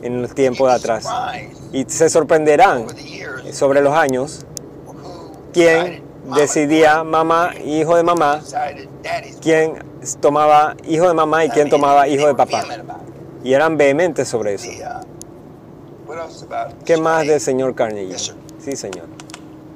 en 0.03 0.21
el 0.21 0.35
tiempo 0.35 0.67
de 0.67 0.75
atrás. 0.75 1.07
Y 1.73 1.85
se 1.85 2.09
sorprenderán 2.09 2.87
sobre 3.53 3.83
los 3.83 3.95
años 3.95 4.47
quién 5.53 6.03
decidía 6.37 7.05
mamá, 7.05 7.53
hijo 7.65 7.97
de 7.97 8.03
mamá, 8.03 8.41
quién 9.41 9.79
tomaba 10.21 10.77
hijo 10.87 11.09
de 11.09 11.15
mamá 11.15 11.45
y 11.45 11.51
quién 11.51 11.69
tomaba 11.69 12.09
hijo 12.09 12.27
de 12.27 12.35
papá. 12.35 12.65
Y 13.43 13.53
eran 13.53 13.77
vehementes 13.77 14.29
sobre 14.29 14.55
eso. 14.55 14.71
¿Qué 16.85 16.97
más 16.97 17.27
del 17.27 17.41
señor 17.41 17.75
Carnegie? 17.75 18.17
Sí, 18.59 18.77
señor. 18.77 19.07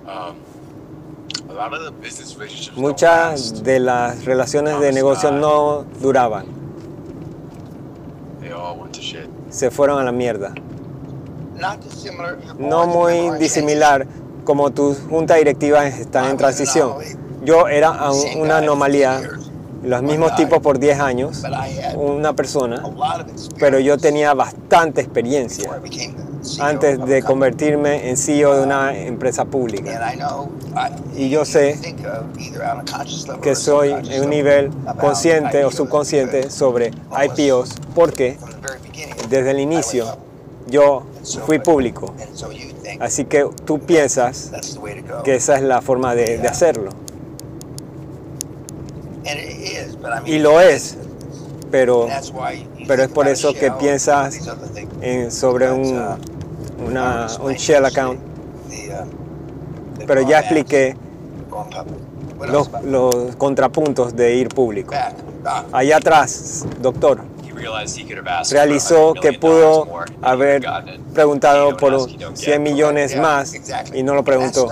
Um, 0.07 0.37
a 1.48 1.48
lot 1.48 1.48
of 1.48 1.48
the 1.48 1.48
business 1.48 1.48
relationships 1.48 1.48
don't 1.48 1.48
Muchas 2.77 3.63
de 3.65 3.81
las 3.81 4.25
relaciones 4.25 4.79
de 4.81 4.93
negocio 4.93 5.33
no 5.33 5.85
duraban, 6.01 6.47
se 9.51 9.71
fueron 9.71 9.99
a 9.99 10.05
la 10.05 10.13
mierda. 10.13 10.55
No 12.59 12.87
muy 12.87 13.37
disimilar 13.39 14.07
como 14.45 14.71
tus 14.71 14.99
junta 15.11 15.35
directiva 15.35 15.87
están 15.87 16.31
en 16.31 16.37
transición. 16.37 16.93
Yo 17.45 17.67
era 17.67 18.11
una 18.37 18.59
anomalía, 18.59 19.21
los 19.83 20.03
mismos 20.03 20.37
tipos 20.37 20.61
por 20.61 20.79
10 20.79 21.01
años, 21.01 21.43
una 21.97 22.35
persona, 22.35 22.83
pero 23.59 23.81
yo 23.81 23.99
tenía 23.99 24.33
bastante 24.35 25.01
experiencia 25.01 25.81
antes 26.61 27.05
de 27.07 27.23
convertirme 27.23 28.09
en 28.09 28.17
CEO 28.17 28.57
de 28.57 28.63
una 28.63 28.97
empresa 28.97 29.45
pública. 29.45 30.13
Y 31.17 31.29
yo 31.29 31.45
sé 31.45 31.79
que 33.43 33.55
soy 33.55 33.91
en 33.91 34.25
un 34.25 34.31
nivel 34.31 34.71
consciente 35.01 35.65
o 35.65 35.71
subconsciente 35.71 36.51
sobre 36.51 36.91
IPOs 37.25 37.71
porque 37.95 38.39
desde 39.29 39.51
el 39.51 39.59
inicio 39.61 40.07
yo 40.69 41.03
fui 41.47 41.59
público. 41.59 42.15
Así 43.01 43.25
que 43.25 43.47
tú 43.65 43.79
piensas 43.81 44.51
que 45.25 45.35
esa 45.37 45.57
es 45.57 45.63
la 45.63 45.81
forma 45.83 46.15
de, 46.15 46.39
de 46.39 46.49
hacerlo. 46.49 46.91
Y 50.27 50.39
lo 50.39 50.61
es, 50.61 50.97
pero 51.71 52.07
pero 52.87 53.03
es 53.03 53.09
por 53.09 53.29
eso 53.29 53.53
que 53.53 53.67
and 53.67 53.79
piensas 53.79 54.39
en- 55.03 55.31
sobre 55.31 55.71
un, 55.71 55.99
uh, 55.99 56.17
una, 56.87 57.27
I 57.29 57.45
un 57.45 57.55
shell 57.55 57.85
account. 57.85 58.21
Pero 60.07 60.23
ya 60.23 60.41
expliqué 60.41 60.97
los, 62.51 62.71
los 62.85 63.37
contrapuntos 63.37 64.15
de 64.15 64.37
ir 64.37 64.49
público. 64.49 64.95
Allá 65.73 65.97
atrás, 65.97 66.65
doctor, 66.81 67.21
Realizó 68.51 69.15
que 69.15 69.31
$100 69.31 69.39
pudo 69.41 69.89
haber 70.23 70.65
preguntado 71.15 71.77
por 71.77 71.93
don't 71.93 72.03
ask, 72.03 72.13
you 72.13 72.19
don't 72.19 72.37
100 72.37 72.65
get. 72.65 72.73
millones 72.73 73.17
más 73.17 73.55
y 73.95 74.03
no 74.03 74.15
lo 74.15 74.25
preguntó. 74.25 74.69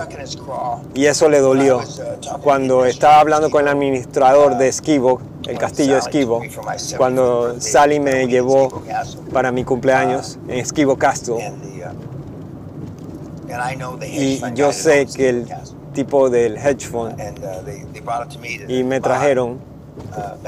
Y 0.93 1.05
eso 1.05 1.29
le 1.29 1.39
dolió 1.39 1.81
cuando 2.41 2.85
estaba 2.85 3.19
hablando 3.19 3.49
con 3.49 3.61
el 3.61 3.67
administrador 3.69 4.57
de 4.57 4.67
Esquivo, 4.67 5.21
el 5.47 5.57
castillo 5.57 5.93
de 5.93 5.99
Esquivo, 5.99 6.41
cuando 6.97 7.59
Sally 7.59 7.99
me 7.99 8.27
llevó 8.27 8.81
para 9.31 9.51
mi 9.51 9.63
cumpleaños 9.63 10.37
en 10.47 10.59
Esquivo 10.59 10.97
Castle. 10.97 11.53
Uh, 13.49 14.03
Y 14.03 14.41
yo 14.55 14.73
sé 14.73 15.05
que 15.07 15.29
el 15.29 15.47
tipo 15.93 16.29
del 16.29 16.57
hedge 16.57 16.85
fund 16.87 17.15
uh, 17.17 18.71
y 18.71 18.83
me 18.83 18.99
trajeron 18.99 19.53
uh, 19.53 20.47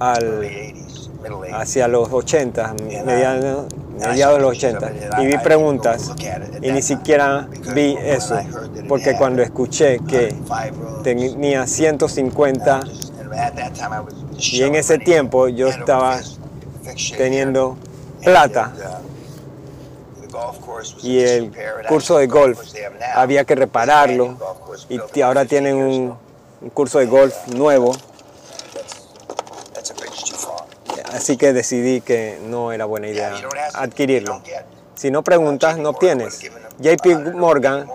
al, 0.00 0.40
80s, 0.40 0.40
middle 0.40 0.74
80s. 0.74 0.83
Hacia 1.52 1.88
los 1.88 2.12
80, 2.12 2.70
And, 2.70 2.80
uh, 2.80 3.04
mediados, 3.04 3.66
de 3.68 4.40
los 4.40 4.58
saw 4.58 4.70
pictures 4.70 4.74
of 4.74 4.82
80. 4.82 4.90
it, 4.90 5.14
and 5.14 5.22
Y 5.22 5.26
vi 5.26 5.38
preguntas 5.38 6.10
y 6.62 6.72
ni 6.72 6.82
siquiera 6.82 7.48
vi 7.74 7.96
eso, 8.02 8.38
porque 8.88 9.16
cuando 9.16 9.42
escuché 9.42 9.98
que 10.08 10.34
tenía 11.02 11.66
150 11.66 12.76
and 12.80 12.88
just- 12.88 13.12
and 13.20 13.32
at 13.34 13.54
that 13.54 13.72
time 13.74 13.94
I 13.94 14.00
was 14.00 14.14
just 14.36 14.52
y 14.54 14.62
en 14.62 14.74
ese 14.74 14.98
tiempo 14.98 15.48
yo 15.48 15.68
estaba 15.68 16.20
teniendo 17.16 17.76
plata. 18.22 18.72
uh, 18.76 19.14
y 21.02 21.20
el 21.20 21.52
curso 21.88 22.18
de 22.18 22.26
golf 22.26 22.60
había 23.14 23.44
que 23.44 23.54
repararlo. 23.54 24.36
y 24.88 25.20
ahora 25.20 25.42
15 25.42 25.48
tienen 25.48 25.76
un, 25.76 26.14
un 26.60 26.70
curso 26.70 26.98
de 26.98 27.06
golf 27.06 27.34
nuevo, 27.48 27.92
así 31.14 31.36
que 31.36 31.52
decidí 31.52 32.00
que 32.00 32.38
no 32.42 32.72
era 32.72 32.84
buena 32.84 33.08
idea 33.08 33.34
adquirirlo. 33.74 34.42
Si 34.94 35.10
no 35.10 35.22
preguntas, 35.22 35.78
no 35.78 35.90
obtienes. 35.90 36.40
JP 36.78 37.02
100 37.02 37.38
Morgan 37.38 37.88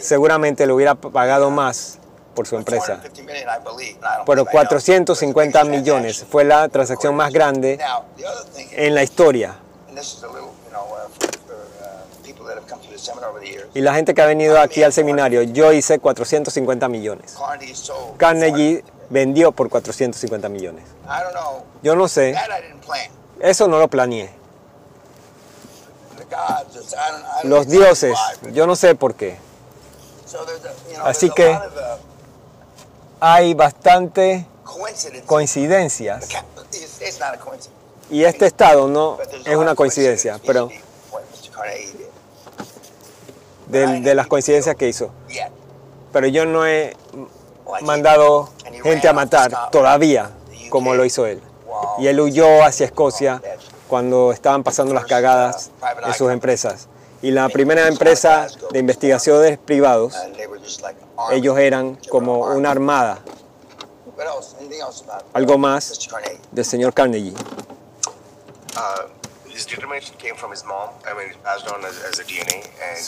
seguramente 0.00 0.66
le 0.66 0.72
hubiera 0.72 0.94
pagado 0.94 1.50
más 1.50 1.98
por 2.34 2.46
su 2.46 2.56
empresa. 2.56 3.00
450 3.02 3.24
million, 3.24 3.48
I 3.48 3.64
believe. 3.64 3.98
I 3.98 4.16
don't 4.16 4.26
Pero 4.26 4.44
believe 4.44 4.50
I 4.50 4.64
know. 4.64 4.70
450 4.72 5.48
It's 5.48 5.56
a 5.56 5.64
big 5.64 5.70
millones 5.70 6.26
fue 6.28 6.44
la 6.44 6.68
transacción 6.68 7.14
más 7.14 7.32
grande 7.32 7.78
en 8.72 8.94
la 8.94 9.02
historia. 9.02 9.56
Y 13.74 13.80
la 13.80 13.94
gente 13.94 14.14
que 14.14 14.22
ha 14.22 14.26
venido 14.26 14.60
aquí 14.60 14.82
al 14.82 14.92
seminario, 14.92 15.42
yo 15.42 15.72
hice 15.72 15.98
450 15.98 16.88
millones. 16.88 17.36
Carnegie 18.16 18.84
vendió 19.12 19.52
por 19.52 19.68
450 19.68 20.48
millones. 20.48 20.84
I 21.04 21.22
don't 21.22 21.32
know. 21.34 21.62
Yo 21.82 21.94
no 21.94 22.08
sé, 22.08 22.32
That 22.32 22.48
I 22.58 22.62
didn't 22.62 22.84
plan. 22.84 23.10
eso 23.40 23.68
no 23.68 23.78
lo 23.78 23.88
planeé. 23.88 24.30
The 26.16 26.24
gods, 26.24 26.76
it's- 26.76 26.94
I 26.94 27.10
don't, 27.12 27.22
I 27.22 27.42
don't 27.42 27.44
Los 27.50 27.68
dioses, 27.68 28.14
why. 28.42 28.52
yo 28.52 28.66
no 28.66 28.74
sé 28.74 28.94
por 28.94 29.14
qué. 29.14 29.36
So 30.26 30.44
there's 30.46 30.64
a, 30.64 30.72
you 30.90 30.96
know, 30.96 31.06
Así 31.06 31.30
que- 31.30 31.50
uh, 31.50 31.60
Hay 33.24 33.54
bastante 33.54 34.46
coincidencias 35.26 36.24
It's, 36.72 37.00
it's 37.00 37.20
not 37.20 37.34
a 37.34 37.38
coincidence. 37.38 37.70
y 38.10 38.24
este 38.24 38.46
estado 38.46 38.88
no 38.88 39.16
es 39.44 39.56
una 39.56 39.74
coincidencia, 39.76 40.40
pero 40.44 40.70
de, 43.68 44.00
de 44.00 44.14
las 44.14 44.26
coincidencias 44.26 44.74
que 44.76 44.88
hizo. 44.88 45.10
Pero 46.12 46.26
yo 46.26 46.44
no 46.46 46.66
he 46.66 46.96
mandado 47.82 48.50
gente 48.82 49.08
a 49.08 49.12
matar 49.12 49.70
todavía 49.70 50.30
como 50.70 50.94
lo 50.94 51.04
hizo 51.04 51.26
él. 51.26 51.42
Y 51.98 52.06
él 52.06 52.20
huyó 52.20 52.64
hacia 52.64 52.86
Escocia 52.86 53.42
cuando 53.88 54.32
estaban 54.32 54.62
pasando 54.62 54.94
las 54.94 55.04
cagadas 55.06 55.70
en 56.06 56.14
sus 56.14 56.30
empresas. 56.30 56.88
Y 57.20 57.30
la 57.30 57.48
primera 57.48 57.86
empresa 57.86 58.48
de 58.70 58.78
investigaciones 58.78 59.58
privados, 59.58 60.14
ellos 61.30 61.58
eran 61.58 61.96
como 62.08 62.40
una 62.40 62.70
armada. 62.70 63.20
Algo 65.32 65.58
más 65.58 66.08
del 66.50 66.64
señor 66.64 66.94
Carnegie. 66.94 67.34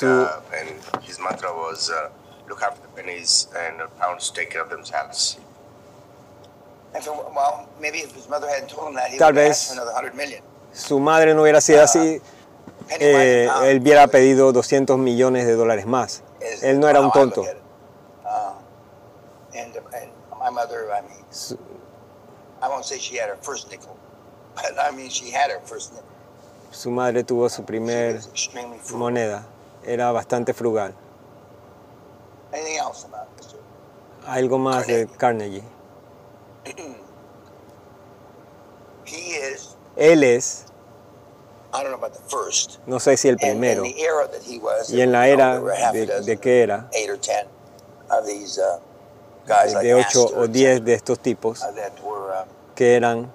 Uh, 0.02 0.34
So- 2.48 2.54
uh, 2.54 2.56
uh, 2.56 2.56
look 2.56 2.62
after 2.62 2.80
the 2.82 2.88
pennies 3.02 3.48
and 3.56 3.80
the 3.80 3.88
pounds 3.98 4.30
take 4.30 4.50
care 4.50 4.62
of 4.62 4.70
themselves. 4.70 5.38
And 6.94 7.02
for, 7.02 7.12
well, 7.34 7.66
maybe 7.80 7.98
if 7.98 8.12
his 8.14 8.28
mother 8.28 8.48
hadn't 8.48 8.68
told 8.70 8.88
him 8.88 8.94
that, 8.94 9.10
he 9.10 9.18
Tal 9.18 9.28
would 9.28 9.36
have 9.36 9.48
vez- 9.48 9.70
another 9.72 9.92
hundred 9.92 10.14
million. 10.14 10.42
Su 10.72 10.98
madre 11.00 11.34
no 11.34 11.42
hubiera 11.42 11.60
sido 11.60 11.82
así, 11.82 12.20
Penny 12.88 13.04
eh, 13.04 13.48
él 13.64 13.80
hubiera 13.80 14.06
pedido 14.08 14.52
200 14.52 14.98
millones 14.98 15.46
de 15.46 15.54
dólares 15.54 15.86
más. 15.86 16.22
Él 16.62 16.78
no 16.80 16.88
era 16.88 17.00
un 17.00 17.10
tonto. 17.12 17.42
at 17.44 17.50
it. 17.56 17.62
Uh, 18.24 18.54
and, 19.56 19.76
and 19.76 20.10
my 20.40 20.50
mother, 20.50 20.90
I 20.92 21.00
mean, 21.02 21.24
Su- 21.30 21.58
I 22.60 22.68
won't 22.68 22.84
say 22.84 22.98
she 22.98 23.16
had 23.16 23.28
her 23.28 23.36
first 23.40 23.70
nickel, 23.70 23.96
but 24.56 24.76
I 24.78 24.90
mean 24.90 25.10
she 25.10 25.30
had 25.30 25.50
her 25.50 25.60
first 25.64 25.92
nickel. 25.92 26.08
Su 26.72 26.90
madre 26.90 27.22
tuvo 27.24 27.48
su 27.48 27.64
primer 27.64 28.20
moneda. 28.94 29.46
Era 29.84 30.10
bastante 30.12 30.52
frugal. 30.54 30.94
Anything 32.84 32.90
else 32.90 33.04
about 33.04 33.28
Mr. 33.36 33.56
Algo 34.26 34.58
más 34.58 34.86
de 34.86 35.06
Carnegie. 35.18 35.62
He 39.06 39.32
is, 39.36 39.76
Él 39.96 40.22
es, 40.24 40.64
I 41.72 41.82
don't 41.82 41.90
know 41.92 41.98
about 41.98 42.14
the 42.14 42.22
first. 42.30 42.78
no 42.86 42.96
sé 42.98 43.16
si 43.18 43.28
el 43.28 43.34
And 43.34 43.40
primero, 43.60 43.82
the 43.82 44.00
era 44.00 44.26
that 44.28 44.42
he 44.42 44.58
was, 44.58 44.90
y 44.90 45.00
en 45.02 45.12
la 45.12 45.26
era 45.28 45.60
de, 45.60 46.38
que 46.40 46.62
era, 46.62 46.88
eight 46.94 47.10
or 47.10 47.18
ten 47.18 47.46
of 48.10 48.24
these 48.26 48.58
uh, 48.58 48.78
guys 49.46 49.74
like 49.74 49.82
de 49.84 49.92
8 49.94 50.06
Astor, 50.06 50.38
o 50.38 50.46
10 50.48 50.84
de 50.84 50.94
estos 50.94 51.18
tipos 51.18 51.62
uh, 51.62 51.70
that 51.72 51.92
were 52.02 52.32
uh, 52.32 52.44
que 52.74 52.96
eran, 52.96 53.30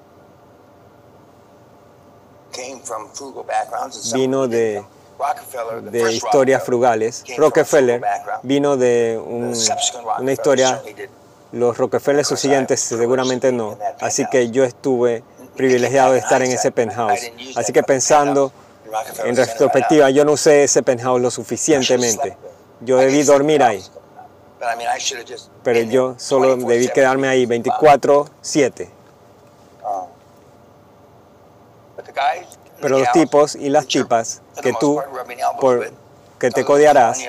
came 2.52 2.80
from 2.80 3.08
frugal 3.10 3.44
backgrounds. 3.44 3.96
And 3.98 4.04
some 4.06 4.20
Vino 4.20 4.48
de- 4.48 4.84
de 5.92 6.12
historias 6.12 6.62
Rockefeller, 6.62 6.62
frugales. 6.62 7.24
Rockefeller 7.38 8.02
vino 8.44 8.78
de 8.78 9.20
un- 9.24 9.54
una 10.20 10.32
historia, 10.32 10.82
los 11.52 11.78
Rockefeller 11.78 12.24
sus 12.26 12.40
siguientes 12.40 12.80
seguramente 12.80 13.52
no. 13.52 13.78
Así 14.00 14.26
que 14.32 14.50
yo 14.52 14.64
estuve 14.64 15.24
privilegiado 15.56 16.14
de 16.14 16.20
estar 16.20 16.42
en 16.42 16.52
ese 16.52 16.72
penthouse. 16.72 17.32
Así 17.56 17.74
que 17.74 17.84
pensando 17.84 18.52
en 19.26 19.36
retrospectiva, 19.36 20.10
yo 20.10 20.24
no 20.26 20.32
usé 20.34 20.64
ese 20.64 20.82
penthouse 20.84 21.22
lo 21.22 21.30
suficientemente. 21.32 22.38
Yo 22.82 22.98
debí 22.98 23.24
dormir 23.24 23.62
ahí, 23.62 23.84
pero 25.64 25.82
yo 25.82 26.16
solo 26.18 26.56
debí 26.56 26.88
quedarme 26.90 27.28
ahí 27.28 27.46
24/7. 27.46 28.90
Pero 32.82 33.00
los 33.00 33.12
tipos 33.12 33.56
y 33.56 33.70
las 33.70 33.88
tipas 33.88 34.42
que 34.62 34.74
tú, 34.74 35.02
por, 35.60 35.92
que 36.40 36.50
te 36.52 36.64
codearás, 36.64 37.20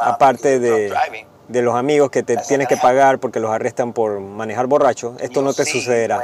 aparte 0.00 0.58
de, 0.58 0.94
de 1.48 1.62
los 1.62 1.74
amigos 1.74 2.10
que 2.10 2.22
te 2.22 2.36
tienes 2.36 2.68
que 2.68 2.76
pagar 2.76 3.18
porque 3.18 3.40
los 3.40 3.50
arrestan 3.50 3.92
por 3.92 4.20
manejar 4.20 4.66
borracho, 4.66 5.16
esto 5.18 5.42
no 5.42 5.52
te 5.52 5.64
sucederá. 5.64 6.22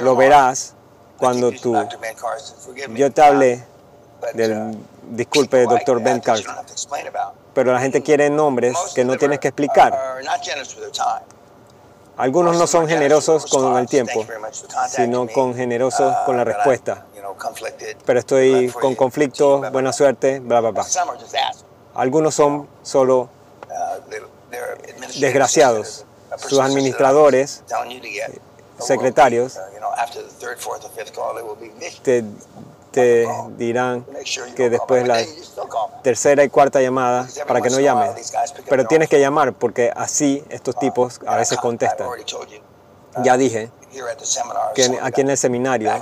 Lo 0.00 0.16
verás 0.16 0.74
cuando 1.18 1.52
tú... 1.52 1.76
Yo 2.94 3.12
te 3.12 3.22
hablé 3.22 3.64
del, 4.34 4.76
disculpe, 5.10 5.64
doctor 5.64 6.02
Ben 6.02 6.20
Carson, 6.20 6.54
pero 7.54 7.72
la 7.72 7.80
gente 7.80 8.02
quiere 8.02 8.28
nombres 8.30 8.76
que 8.94 9.04
no 9.04 9.16
tienes 9.16 9.38
que 9.38 9.48
explicar. 9.48 9.98
Algunos 12.16 12.58
no 12.58 12.66
son 12.66 12.86
generosos 12.86 13.46
con 13.46 13.78
el 13.78 13.86
tiempo, 13.86 14.26
sino 14.88 15.26
con 15.26 15.54
generosos 15.54 16.14
con 16.26 16.36
la 16.36 16.44
respuesta. 16.44 17.06
Pero 18.04 18.18
estoy 18.18 18.68
con 18.68 18.94
conflicto, 18.94 19.60
buena 19.70 19.92
suerte, 19.92 20.40
bla, 20.40 20.60
bla, 20.60 20.70
bla. 20.70 20.86
Algunos 21.94 22.34
son 22.34 22.68
solo 22.82 23.28
desgraciados. 25.18 26.04
Sus 26.36 26.60
administradores, 26.60 27.64
secretarios, 28.78 29.58
te, 32.02 32.24
te 32.92 33.26
dirán 33.56 34.06
que 34.56 34.70
después 34.70 35.06
la 35.06 35.22
tercera 36.02 36.44
y 36.44 36.48
cuarta 36.48 36.80
llamada 36.80 37.26
para 37.46 37.60
que 37.60 37.70
no 37.70 37.80
llames. 37.80 38.32
Pero 38.68 38.86
tienes 38.86 39.08
que 39.08 39.20
llamar 39.20 39.52
porque 39.52 39.92
así 39.94 40.44
estos 40.50 40.78
tipos 40.78 41.20
a 41.26 41.36
veces 41.36 41.58
contestan. 41.58 42.08
Ya 43.24 43.36
dije 43.36 43.70
que 44.74 44.98
aquí 45.02 45.20
en 45.20 45.30
el 45.30 45.36
seminario 45.36 45.92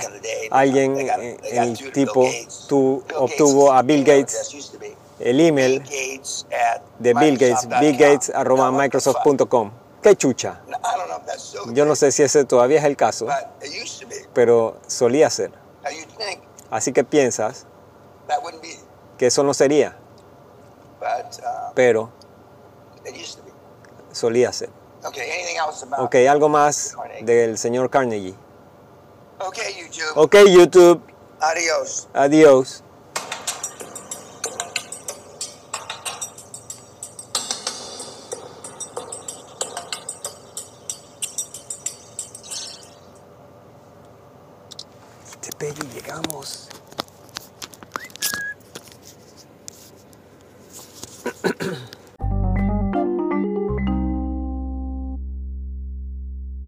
alguien, 0.51 0.97
eh, 0.99 1.37
el 1.43 1.91
tipo, 1.91 2.25
tú 2.67 3.03
obtuvo 3.15 3.71
a 3.71 3.81
Bill 3.81 4.03
Gates 4.03 4.55
el 5.19 5.39
email 5.39 5.83
de 6.99 7.13
Bill 7.13 7.37
Gates, 7.37 7.67
billgates.microsoft.com. 7.79 9.71
¡Qué 10.01 10.15
chucha! 10.15 10.61
Yo 11.73 11.85
no 11.85 11.95
sé 11.95 12.11
si 12.11 12.23
ese 12.23 12.45
todavía 12.45 12.79
es 12.79 12.85
el 12.85 12.95
caso, 12.95 13.27
pero 14.33 14.77
solía 14.87 15.29
ser. 15.29 15.51
Así 16.71 16.93
que 16.93 17.03
piensas 17.03 17.65
que 19.17 19.27
eso 19.27 19.43
no 19.43 19.53
sería, 19.53 19.97
pero 21.75 22.11
solía 24.11 24.53
ser. 24.53 24.69
Ok, 25.97 26.15
algo 26.29 26.49
más 26.49 26.95
del 27.21 27.57
señor 27.57 27.89
Carnegie. 27.89 28.35
Okay, 29.39 29.73
YouTube. 29.81 30.11
Ok, 30.15 30.35
YouTube, 30.47 31.01
Adios. 31.39 32.07
adiós. 32.13 32.83